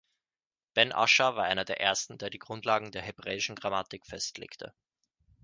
[0.73, 4.73] Ben Ascher war einer der ersten, der die Grundlagen der hebräischen Grammatik festlegte.